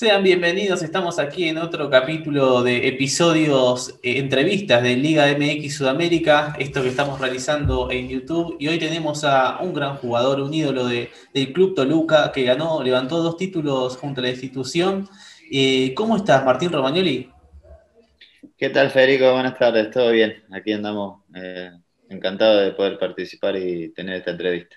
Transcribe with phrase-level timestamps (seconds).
[0.00, 6.56] Sean bienvenidos, estamos aquí en otro capítulo de episodios, eh, entrevistas de Liga MX Sudamérica,
[6.58, 8.56] esto que estamos realizando en YouTube.
[8.58, 13.18] Y hoy tenemos a un gran jugador, un ídolo del Club Toluca, que ganó, levantó
[13.22, 15.06] dos títulos junto a la institución.
[15.52, 17.28] Eh, ¿Cómo estás, Martín Romagnoli?
[18.56, 19.30] ¿Qué tal, Federico?
[19.34, 20.44] Buenas tardes, todo bien.
[20.50, 21.72] Aquí andamos, eh,
[22.08, 24.76] encantado de poder participar y tener esta entrevista.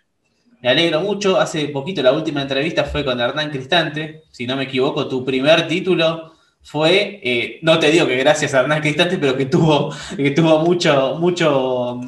[0.64, 1.38] Me alegro mucho.
[1.38, 4.24] Hace poquito la última entrevista fue con Hernán Cristante.
[4.32, 8.62] Si no me equivoco, tu primer título fue, eh, no te digo que gracias a
[8.62, 12.00] Hernán Cristante, pero que tuvo, que tuvo mucho, mucho,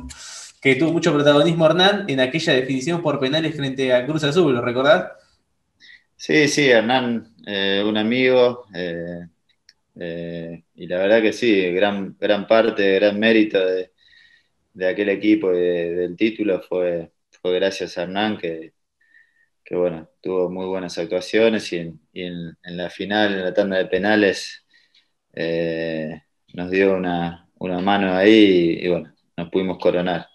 [0.62, 4.62] que tuvo mucho protagonismo Hernán en aquella definición por penales frente a Cruz Azul, ¿lo
[4.62, 5.12] recordás?
[6.16, 12.96] Sí, sí, Hernán, eh, un amigo, eh, y la verdad que sí, gran, gran parte,
[12.96, 13.92] gran mérito de,
[14.88, 17.12] aquel equipo y del título fue,
[17.52, 18.74] gracias a Hernán, que,
[19.72, 21.78] bueno, tuvo muy buenas actuaciones y
[22.14, 24.66] en, la final, en la tanda de penales,
[25.34, 26.22] eh,
[26.54, 30.28] nos dio una, mano ahí y, bueno, nos pudimos coronar.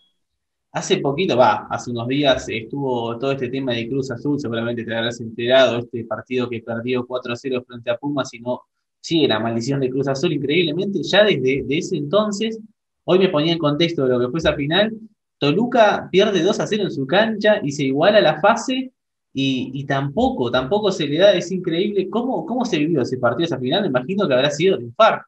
[0.73, 4.95] Hace poquito, va, hace unos días estuvo todo este tema de Cruz Azul, seguramente te
[4.95, 8.63] habrás enterado, este partido que perdió 4-0 frente a Pumas y no
[9.01, 12.61] sigue la maldición de Cruz Azul increíblemente, ya desde ese entonces,
[13.05, 14.93] hoy me ponía en contexto de lo que fue esa final,
[15.41, 18.93] Toluca pierde 2 a 0 en su cancha y se iguala la fase
[19.33, 22.11] y, tampoco, tampoco se le da, es increíble.
[22.11, 23.87] ¿Cómo, ¿Cómo se vivió ese partido, esa final?
[23.87, 25.25] Imagino que habrá sido de infarto.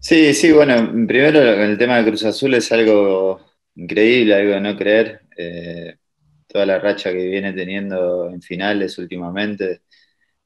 [0.00, 0.74] Sí, sí, bueno,
[1.06, 3.40] primero el tema de Cruz Azul es algo
[3.74, 5.20] increíble, algo de no creer.
[5.36, 5.96] Eh,
[6.46, 9.82] toda la racha que viene teniendo en finales últimamente,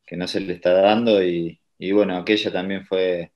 [0.05, 1.61] que no se le está dando, y,
[1.93, 3.33] bueno, aquella también fue,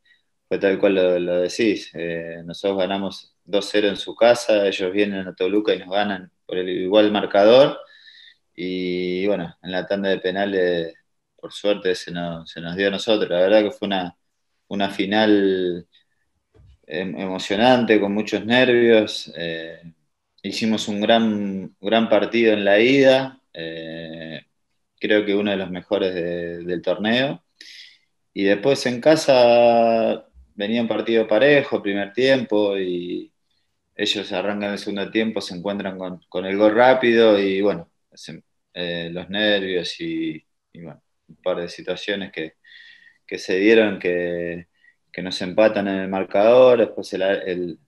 [0.48, 1.92] fue tal cual lo, decís.
[1.94, 6.58] Eh, nosotros ganamos 2-0 en su casa, ellos vienen a Toluca y nos ganan por
[6.58, 7.78] el igual marcador.
[8.54, 10.94] Y bueno, en la tanda de penales,
[11.36, 13.30] por suerte, se nos, dio a nosotros.
[13.30, 13.88] La verdad que fue
[14.68, 15.86] una, final
[16.86, 19.32] em, emocionante, con muchos nervios.
[19.36, 19.82] Eh,
[20.42, 24.42] hicimos un gran, gran partido en la ida, eh,
[24.98, 27.42] creo que uno de los mejores del torneo.
[28.32, 33.32] Y después en casa venía un partido parejo, primer tiempo, y,
[33.96, 37.90] ellos arrancan el segundo tiempo, se encuentran con, el gol rápido y bueno,
[38.74, 42.54] eh, los nervios y, un par de situaciones que,
[43.38, 44.68] se dieron que,
[45.22, 47.78] nos empatan en el marcador, después el,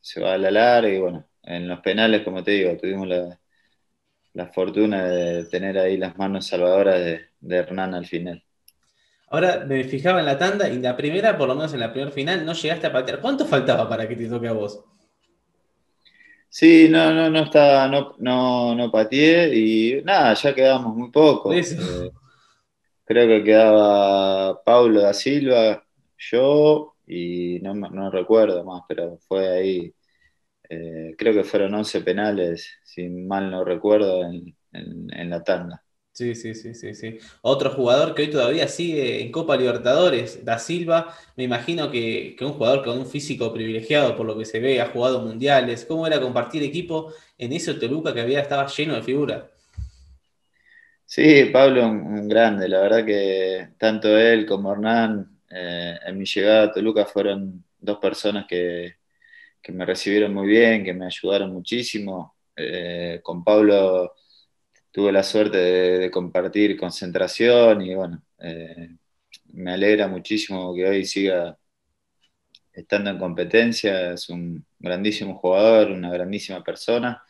[0.00, 3.38] se va a la larga y bueno, en los penales, como te digo, tuvimos la,
[4.54, 8.42] fortuna de tener ahí las manos salvadoras de, de Hernán al final.
[9.28, 12.10] Ahora me fijaba en la tanda y la primera, por lo menos en la primera
[12.10, 13.20] final, no llegaste a patear.
[13.20, 14.84] ¿Cuánto faltaba para que te toque a vos?
[16.52, 21.52] Sí, no, no, no estaba, no, no, no pateé y nada, ya quedamos muy poco.
[21.52, 22.10] Eh,
[23.04, 25.84] creo que quedaba Paulo da Silva,
[26.18, 29.94] yo y no, no recuerdo más, pero fue ahí.
[30.68, 35.84] Eh, creo que fueron 11 penales, si mal no recuerdo, en la tanda.
[36.20, 37.18] Sí, sí, sí, sí, sí.
[37.40, 42.52] Otro jugador que hoy todavía sigue en Copa Libertadores, Da Silva, me imagino que, un
[42.52, 45.86] jugador con un físico privilegiado por lo que se ve, ha jugado mundiales.
[45.86, 49.44] ¿Cómo era compartir equipo en ese Toluca que había, estaba lleno de figuras?
[51.06, 52.68] Sí, Pablo, un, grande.
[52.68, 57.96] La verdad que tanto él como Hernán eh, en mi llegada a Toluca fueron dos
[57.96, 58.96] personas que,
[59.68, 62.36] me recibieron muy bien, que me ayudaron muchísimo.
[62.54, 64.12] Eh, con Pablo
[64.92, 68.96] tuve la suerte de, compartir concentración y bueno, eh,
[69.52, 71.58] me alegra muchísimo que hoy siga
[72.72, 77.22] estando en competencia, es un grandísimo jugador, una grandísima persona,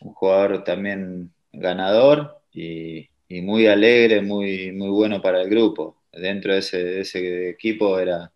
[0.00, 6.02] un jugador también ganador y, muy alegre, muy, muy bueno para el grupo.
[6.12, 8.32] Dentro de ese, ese equipo era,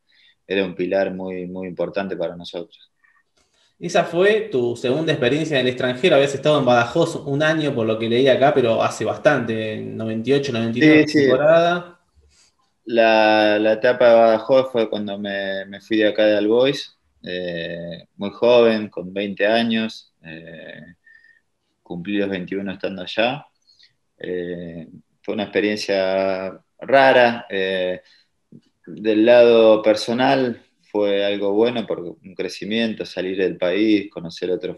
[0.47, 2.90] era un pilar muy, muy importante para nosotros.
[3.80, 6.16] Esa fue tu segunda experiencia en el extranjero.
[6.16, 9.97] Habías estado en Badajoz un año, por lo que leí acá, pero hace bastante, en
[9.97, 11.98] 98, 99 temporada.
[12.84, 18.30] La, la, etapa de Badajoz fue cuando me, fui de acá de Albois, eh, muy
[18.30, 20.94] joven, con 20 años, eh,
[21.82, 23.47] cumplí los 21 estando allá.
[24.18, 24.88] Eh,
[25.22, 27.47] fue una experiencia rara.
[27.48, 28.03] Eh,
[28.86, 34.77] del lado personal, fue algo bueno porque un crecimiento, salir del país, conocer otra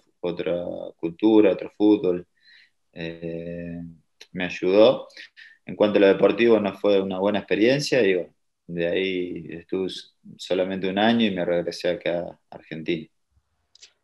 [0.96, 2.26] cultura, otro fútbol,
[2.92, 3.80] eh,
[4.32, 5.08] me ayudó.
[5.66, 8.34] En cuanto a lo deportivo, no fue una buena experiencia, digo,
[8.68, 9.90] de ahí estuve
[10.38, 13.08] solamente un año y me regresé acá a Argentina.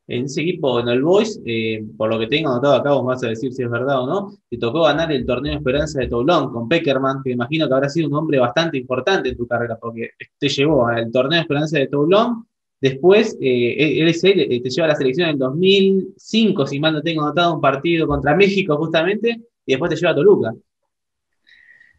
[0.08, 3.22] En ese equipo, en el Boys, eh, por lo que tengo anotado acá, vos vas
[3.22, 6.50] a decir si es verdad o no, te tocó ganar el torneo Esperanza de Toulon
[6.50, 10.12] con Peckerman, que imagino que habrá sido un hombre bastante importante en tu carrera, porque
[10.38, 12.46] te llevó al torneo Esperanza de Toulon,
[12.80, 17.02] después eh, él, eh, te lleva a la selección en el 2005, si mal no
[17.02, 20.54] tengo anotado, un partido contra México justamente, y después te lleva a Toluca.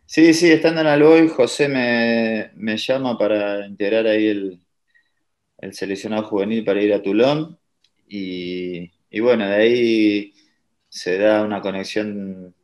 [0.07, 4.59] Sí, sí, estando en Alboy, José me, llama para integrar ahí el,
[5.59, 7.58] el seleccionado juvenil para ir a Toulon
[8.09, 10.33] y, bueno, de ahí
[10.89, 12.55] se da una conexión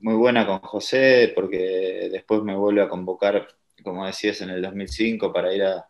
[0.00, 3.48] muy buena con José, porque después me vuelve a convocar,
[3.82, 5.86] como decías, en el 2005 para ir a...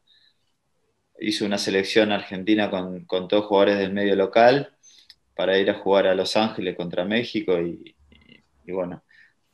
[1.21, 4.75] Hizo una selección argentina con, con todos jugadores del medio local
[5.35, 7.95] para ir a jugar a Los Ángeles contra México y,
[8.67, 9.03] bueno,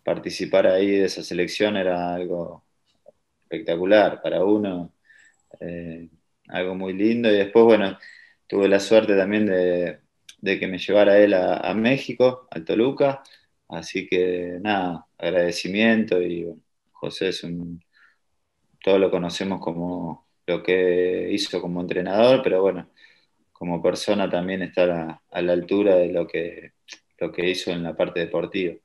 [0.05, 2.65] participar ahí de esa selección era algo
[3.43, 4.93] espectacular para uno,
[5.61, 6.09] eh,
[6.49, 7.31] algo muy lindo.
[7.31, 7.99] Y después, bueno,
[8.47, 10.01] tuve la suerte también de,
[10.59, 13.23] que me llevara él a, México, al Toluca.
[13.69, 16.47] Así que nada, agradecimiento y
[16.93, 17.83] José es un,
[18.83, 22.89] todos lo conocemos como lo que hizo como entrenador, pero bueno,
[23.53, 26.75] como persona también está a la, altura de lo que,
[27.19, 28.77] lo que hizo en la parte deportiva.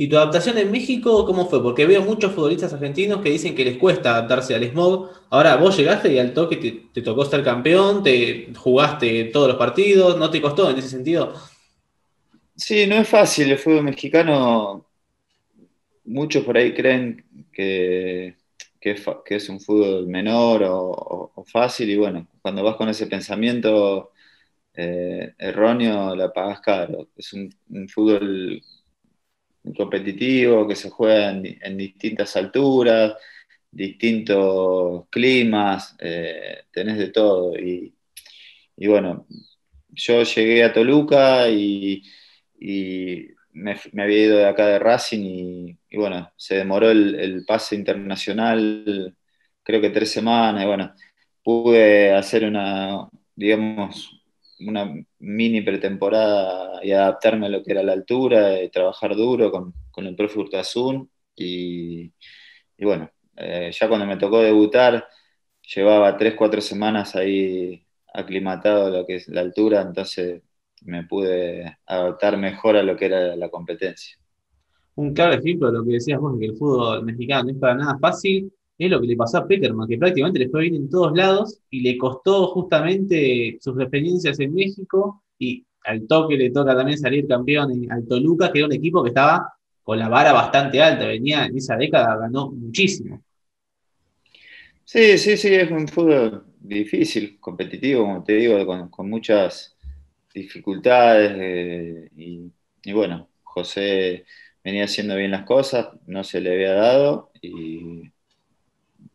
[0.00, 1.60] ¿Y tu adaptación en México cómo fue?
[1.60, 5.10] Porque veo muchos futbolistas argentinos que dicen que les cuesta adaptarse al smog.
[5.28, 10.16] Ahora, vos llegaste y al toque te, tocó ser campeón, te jugaste todos los partidos,
[10.16, 11.34] ¿no te costó en ese sentido?
[12.54, 13.50] Sí, no es fácil.
[13.50, 14.86] El fútbol mexicano,
[16.04, 18.36] muchos por ahí creen que,
[18.80, 24.12] es, un fútbol menor o, fácil y bueno, cuando vas con ese pensamiento
[24.74, 27.08] eh, erróneo la pagas caro.
[27.16, 27.50] Es un
[27.88, 28.62] fútbol
[29.74, 33.14] competitivo que se juega en, distintas alturas,
[33.70, 37.56] distintos climas, eh, tenés de todo.
[37.58, 37.94] Y,
[38.86, 39.26] bueno,
[39.90, 42.02] yo llegué a Toluca y,
[43.52, 49.16] me, había ido de acá de Racing y, bueno, se demoró el, pase internacional,
[49.62, 50.94] creo que tres semanas, y bueno,
[51.42, 54.18] pude hacer una, digamos,
[54.60, 59.74] una mini pretemporada y adaptarme a lo que era la altura, y trabajar duro con,
[60.06, 62.12] el profe Urtasun y,
[62.80, 65.06] bueno, eh, ya cuando me tocó debutar,
[65.74, 70.42] llevaba tres, cuatro semanas ahí aclimatado a lo que es la altura, entonces
[70.82, 74.16] me pude adaptar mejor a lo que era la competencia.
[74.94, 77.74] Un claro ejemplo de lo que decías vos, que el fútbol mexicano no es para
[77.74, 80.88] nada fácil, es lo que le pasó a Peckerman, que prácticamente le fue bien en
[80.88, 86.76] todos lados y le costó justamente sus experiencias en México y al toque le toca
[86.76, 89.52] también salir campeón en, al Toluca, que era un equipo que estaba
[89.82, 93.22] con la vara bastante alta, venía en esa década, ganó muchísimo.
[94.84, 99.76] Sí, sí, sí, es un fútbol difícil, competitivo, como te digo, con, muchas
[100.32, 102.52] dificultades eh, y,
[102.84, 104.24] y bueno, José
[104.62, 108.02] venía haciendo bien las cosas, no se le había dado y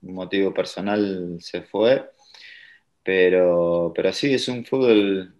[0.03, 2.09] motivo personal se fue.
[3.03, 5.35] Pero, pero sí, es un fútbol,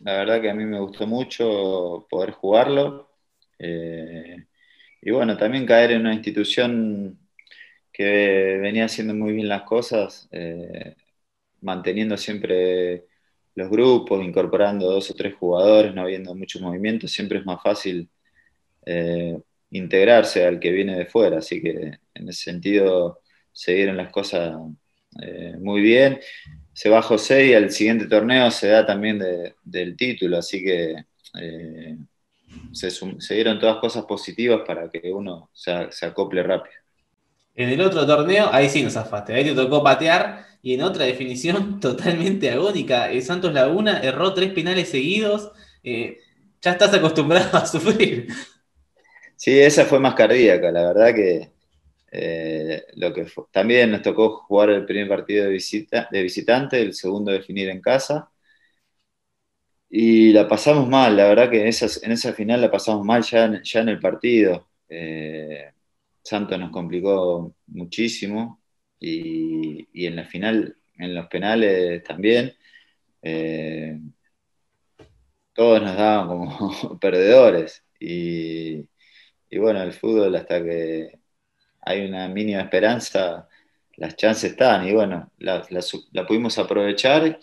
[0.00, 3.10] la verdad que a mí me gustó mucho poder jugarlo.
[3.58, 4.46] Eh,
[5.02, 7.18] y bueno, también caer en una institución
[7.92, 10.96] que venía haciendo muy bien las cosas, eh,
[11.62, 13.06] manteniendo siempre
[13.54, 18.10] los grupos, incorporando dos o tres jugadores, no habiendo muchos movimientos, siempre es más fácil
[18.86, 19.38] eh,
[19.70, 21.38] integrarse al que viene de fuera.
[21.38, 23.20] Así que en ese sentido
[23.54, 24.54] se dieron las cosas
[25.22, 26.20] eh, muy bien.
[26.72, 29.22] Se va José y al siguiente torneo se da también
[29.62, 31.04] del título, así que
[31.40, 31.96] eh,
[32.72, 35.72] se, dieron todas cosas positivas para que uno se,
[36.04, 36.74] acople rápido.
[37.54, 41.04] En el otro torneo, ahí sí nos zafaste, ahí te tocó patear y en otra
[41.04, 45.52] definición totalmente agónica, el Santos Laguna erró tres penales seguidos,
[45.84, 46.18] eh,
[46.60, 48.26] ya estás acostumbrado a sufrir.
[49.36, 51.53] Sí, esa fue más cardíaca, la verdad que
[52.16, 56.94] eh, lo que también nos tocó jugar el primer partido de, visita, de visitante, el
[56.94, 58.30] segundo definir en casa.
[59.88, 63.62] Y la pasamos mal, la verdad que en, esa final la pasamos mal ya en,
[63.62, 64.68] ya en el partido.
[64.88, 65.72] Eh,
[66.22, 68.62] Santos nos complicó muchísimo
[68.98, 72.54] y, y, en la final, en los penales también,
[73.22, 73.98] eh,
[75.52, 77.84] todos nos daban como perdedores.
[77.98, 78.88] Y,
[79.50, 81.23] y bueno, el fútbol hasta que
[81.84, 83.48] hay una mínima esperanza,
[83.96, 85.62] las chances están y bueno, la,
[86.26, 87.38] pudimos aprovechar.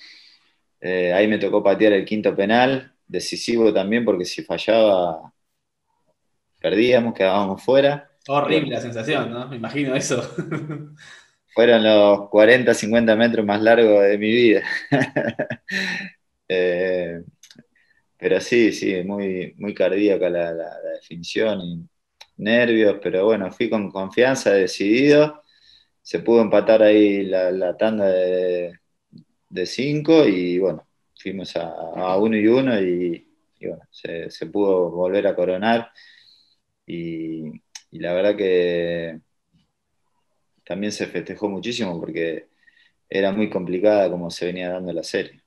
[0.80, 5.32] Eh, ahí me tocó patear el quinto penal, decisivo también porque si fallaba
[6.60, 8.10] perdíamos, quedábamos fuera.
[8.28, 9.48] Horrible la sensación, ¿no?
[9.48, 10.22] Me imagino eso.
[11.54, 14.64] Fueron los 40, 50 metros más largos de mi vida.
[16.54, 17.22] Eh,
[18.18, 20.54] pero sí, sí, muy, muy cardíaca la,
[20.96, 21.90] definición y
[22.38, 25.44] nervios, pero bueno, fui con confianza, decidido.
[26.02, 28.80] Se pudo empatar ahí la, tanda de,
[29.66, 33.28] cinco y bueno, fuimos a, uno y uno y,
[33.62, 35.92] bueno, se, pudo volver a coronar.
[36.86, 37.48] Y,
[37.92, 39.20] y la verdad que
[40.66, 42.48] también se festejó muchísimo porque
[43.10, 45.41] era muy complicada como se venía dando la serie.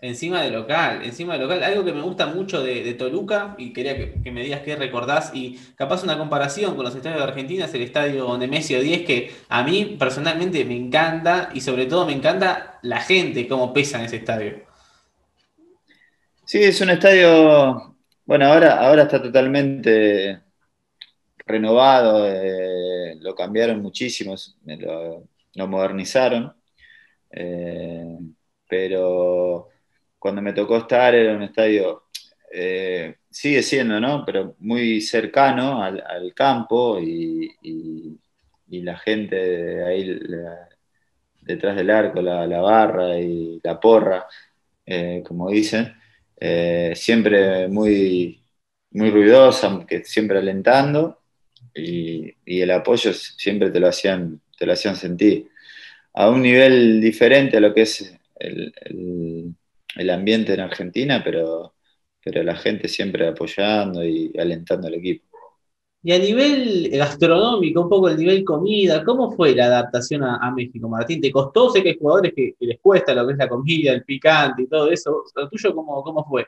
[0.00, 1.62] Encima de local, encima de local.
[1.62, 5.58] Algo que me gusta mucho de, Toluca, y quería que, me digas qué recordás, y
[5.74, 9.62] capaz una comparación con los estadios de Argentina, es el estadio Nemesio 10, que a
[9.62, 14.16] mí personalmente me encanta, y sobre todo me encanta la gente, cómo pesa en ese
[14.16, 14.66] estadio.
[16.44, 20.42] Sí, es un estadio, bueno, ahora, ahora está totalmente
[21.46, 24.34] renovado, eh, lo cambiaron muchísimo,
[24.66, 26.54] lo, modernizaron,
[27.30, 28.18] eh,
[28.68, 29.70] pero
[30.26, 32.06] cuando me tocó estar era un estadio,
[32.52, 34.24] eh, sigue siendo, ¿no?
[34.26, 37.48] Pero muy cercano al, campo y,
[38.68, 40.18] la gente ahí
[41.42, 44.26] detrás del arco, la, barra y la porra,
[44.84, 45.94] eh, como dicen,
[46.40, 48.42] eh, siempre muy,
[48.90, 51.20] muy ruidosa, siempre alentando
[51.72, 55.50] y, el apoyo siempre te lo hacían, te lo hacían sentir.
[56.14, 58.74] A un nivel diferente a lo que es el
[60.10, 61.74] ambiente en Argentina, pero,
[62.22, 65.26] pero la gente siempre apoyando y alentando al equipo.
[66.02, 70.88] Y a nivel gastronómico, un poco el nivel comida, ¿cómo fue la adaptación a, México,
[70.88, 71.20] Martín?
[71.20, 71.68] ¿Te costó?
[71.70, 74.68] Sé que hay jugadores que, les cuesta lo que es la comida, el picante y
[74.68, 75.24] todo eso.
[75.34, 76.46] ¿Lo tuyo cómo, cómo fue?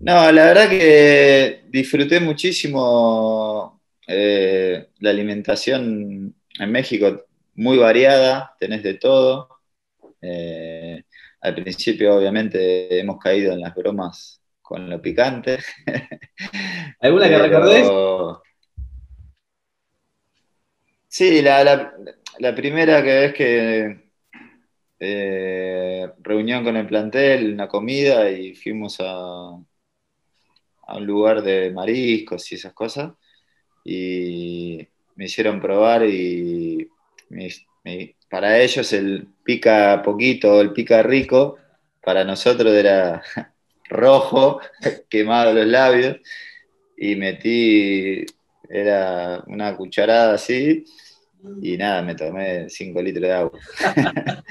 [0.00, 7.24] No, la verdad que disfruté muchísimo eh, la alimentación en México,
[7.54, 9.48] muy variada, tenés de todo.
[10.20, 11.03] Eh,
[11.44, 15.58] al principio, obviamente, hemos caído en las bromas con lo picante.
[17.00, 17.86] ¿Alguna que recordés?
[21.06, 24.10] Sí, la, primera que es que
[24.98, 29.50] eh, reunión con el plantel, una comida y fuimos a,
[30.86, 33.12] a un lugar de mariscos y esas cosas.
[33.84, 36.88] Y me hicieron probar y
[37.28, 37.50] me,
[38.28, 41.58] para ellos el pica poquito, el pica rico,
[42.02, 43.22] para nosotros era
[43.88, 44.60] rojo,
[45.08, 46.16] quemado los labios,
[46.96, 48.24] y metí,
[48.68, 50.84] era una cucharada así,
[51.60, 53.58] y nada, me tomé 5 litros de agua.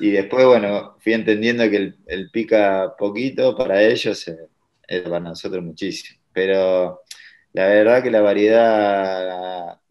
[0.00, 4.28] y después, bueno, fui entendiendo que el, pica poquito para ellos
[4.86, 6.20] es para nosotros muchísimo.
[6.32, 7.02] Pero
[7.52, 9.81] la verdad que la variedad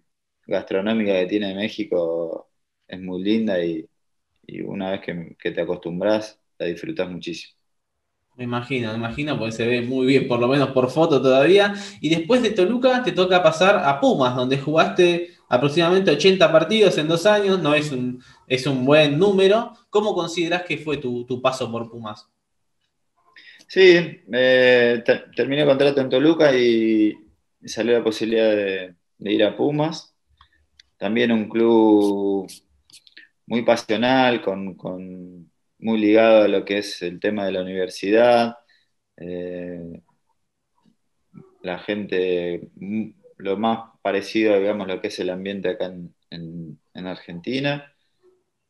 [0.51, 2.49] gastronómica que tiene México
[2.87, 3.87] es muy linda y,
[4.65, 7.55] una vez que, te acostumbras, la disfrutas muchísimo.
[8.35, 11.73] Me imagino, me imagino, porque se ve muy bien, por lo menos por foto todavía.
[12.01, 17.07] Y después de Toluca te toca pasar a Pumas, donde jugaste aproximadamente 80 partidos en
[17.07, 19.73] dos años, no es un, es un buen número.
[19.89, 22.27] ¿Cómo consideras que fue tu, paso por Pumas?
[23.67, 25.03] Sí, eh,
[25.35, 27.17] terminé el contrato en Toluca y,
[27.65, 30.10] salió la posibilidad de, ir a Pumas.
[31.01, 32.47] También un club
[33.47, 34.77] muy pasional, con,
[35.79, 38.57] muy ligado a lo que es el tema de la universidad.
[39.17, 39.99] Eh,
[41.63, 45.91] la gente, mm, lo más parecido, digamos, lo que es el ambiente acá
[46.29, 47.91] en, Argentina.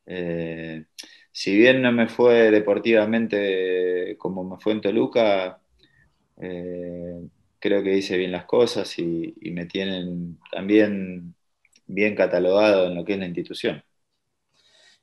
[0.05, 0.85] Eh,
[1.31, 5.61] si bien no me fue deportivamente como me fue en Toluca,
[6.41, 7.27] eh,
[7.59, 11.35] creo que hice bien las cosas y me tienen también
[11.93, 13.83] bien catalogado en lo que es la institución.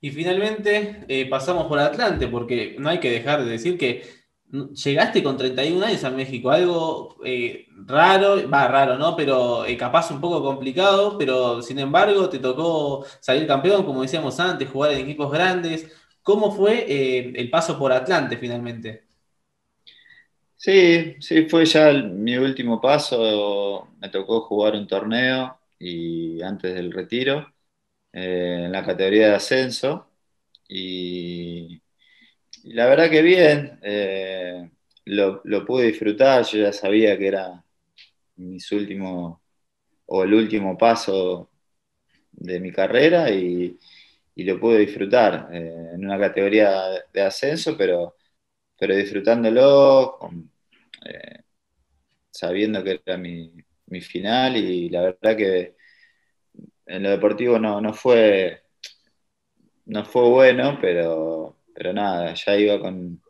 [0.00, 4.02] Y finalmente eh, pasamos por Atlante, porque no hay que dejar de decir que
[4.73, 9.16] llegaste con 31 años a México, algo eh, raro, va raro, ¿no?
[9.16, 14.38] Pero eh, capaz un poco complicado, pero sin embargo te tocó salir campeón, como decíamos
[14.40, 15.90] antes, jugar en equipos grandes.
[16.23, 16.85] ¿Cómo fue
[17.40, 19.09] el paso por Atlante finalmente?
[20.57, 23.88] Sí, sí, fue ya mi último paso.
[24.00, 27.47] Me tocó jugar un torneo y antes del retiro.
[28.12, 30.11] Eh, en la categoría de ascenso
[30.68, 31.82] y,
[32.64, 34.70] la verdad que bien, eh,
[35.06, 37.64] lo, pude disfrutar, yo ya sabía que era
[38.37, 39.40] mis últimos
[40.06, 41.50] o el último paso
[42.32, 43.78] de mi carrera y,
[44.37, 46.73] lo pude disfrutar eh, en una categoría
[47.12, 48.16] de ascenso, pero,
[48.78, 50.18] pero disfrutándolo,
[52.30, 53.52] sabiendo que era mi,
[53.90, 55.76] mi final y la verdad que
[56.87, 58.62] en lo deportivo no, no fue
[59.88, 63.23] no fue bueno, pero, pero nada, ya iba con,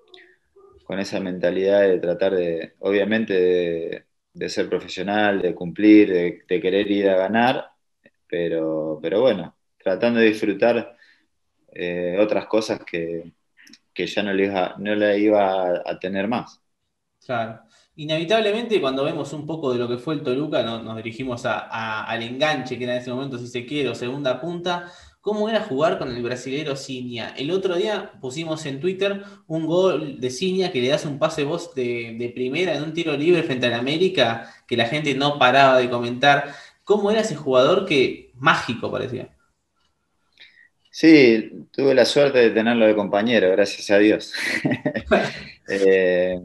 [0.85, 7.09] con esa mentalidad de tratar de, obviamente, de, ser profesional, de cumplir, de, querer ir
[7.11, 7.71] a ganar,
[8.29, 10.97] pero, pero bueno, tratando de disfrutar
[11.73, 13.33] eh, otras cosas que,
[13.95, 16.61] ya no le iba, no le iba a, tener más.
[17.25, 17.61] Claro.
[17.99, 22.79] Inevitablemente, cuando vemos un poco de lo que fue el Toluca, nos dirigimos al enganche,
[22.79, 24.93] que era en ese momento, si se quiere, o segunda punta.
[25.21, 27.35] ¿Cómo era jugar con el brasilero Ciña?
[27.37, 31.45] El otro día pusimos en Twitter un gol de Ciña que le das un pase
[31.75, 35.79] de, de primera en un tiro libre frente al América, que la gente no paraba
[35.79, 36.55] de comentar.
[36.85, 39.37] ¿Cómo era ese jugador que mágico parecía?
[40.93, 44.35] Sí, tuve la suerte de tenerlo de compañero, gracias a Dios.
[45.71, 46.41] Eh,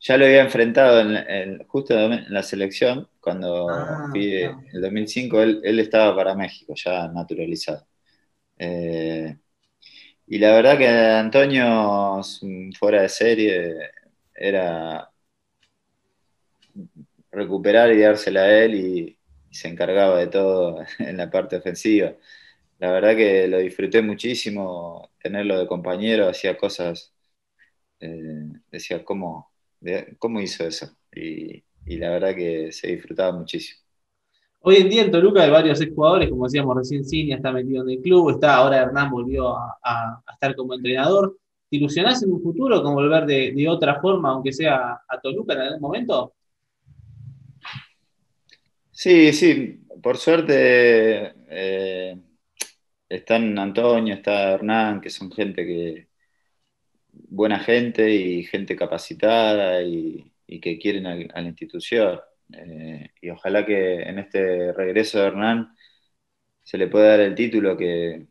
[0.00, 5.78] ya lo había enfrentado en, justo en la selección, cuando ah, en el 2005, él,
[5.78, 7.86] estaba para México, ya naturalizado.
[8.58, 9.38] Eh,
[10.26, 12.20] y la verdad que Antonio,
[12.78, 13.74] fuera de serie,
[14.34, 15.10] era
[17.30, 19.18] recuperar y dársela a él y
[19.50, 22.14] se encargaba de todo en la parte ofensiva
[22.80, 27.14] la verdad que lo disfruté muchísimo, tenerlo de compañero, hacía cosas,
[28.00, 29.49] eh, decía, ¿cómo,
[30.18, 30.90] ¿cómo hizo eso?
[31.14, 31.62] Y,
[31.96, 33.80] la verdad que se disfrutaba muchísimo.
[34.60, 37.90] Hoy en día en Toluca hay varios exjugadores, como decíamos recién, Cinia está metido en
[37.90, 41.36] el club, está ahora Hernán volvió a, estar como entrenador.
[41.68, 45.60] ¿Te ilusionás en un futuro con volver de, otra forma, aunque sea a Toluca en
[45.60, 46.34] algún momento?
[48.90, 52.20] Sí, sí, por suerte eh,
[53.08, 56.09] están Antonio, está Hernán, que son gente que,
[57.30, 62.20] buena gente y gente capacitada y, que quieren a, la institución.
[62.52, 65.76] Eh, y ojalá que en este regreso de Hernán
[66.62, 68.26] se le pueda dar el título que,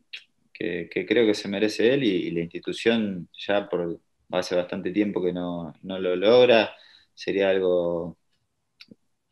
[0.52, 4.00] creo que se merece él y, la institución ya por
[4.32, 6.74] hace bastante tiempo que no, lo logra.
[7.14, 8.18] Sería algo,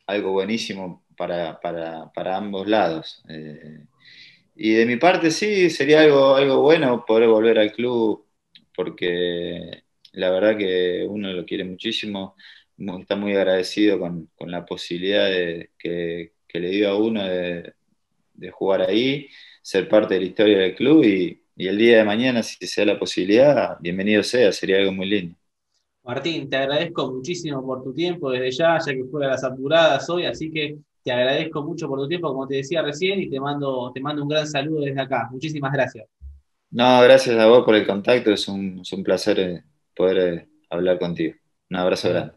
[0.07, 1.61] algo buenísimo para,
[2.37, 3.23] ambos lados.
[3.29, 3.85] Eh,
[4.57, 8.28] y de mi parte sí, sería algo, algo bueno poder volver al club,
[8.79, 12.37] porque la verdad que uno lo quiere muchísimo,
[13.01, 17.75] está muy agradecido con, la posibilidad de, que, le dio a uno de,
[18.53, 19.27] jugar ahí,
[19.63, 22.93] ser parte de la historia del club y, el día de mañana, si se da
[22.93, 25.37] la posibilidad, bienvenido sea, sería algo muy lindo.
[26.05, 30.09] Martín, te agradezco muchísimo por tu tiempo desde ya, ya que fue a las apuradas
[30.09, 33.41] hoy, así que te agradezco mucho por tu tiempo, como te decía recién, y te
[33.41, 35.29] mando, te mando un gran saludo desde acá.
[35.33, 36.07] Muchísimas gracias.
[36.71, 39.65] No, gracias a vos por el contacto, es un, placer eh,
[39.97, 41.35] poder eh, hablar contigo.
[41.71, 42.35] Un abrazo grande.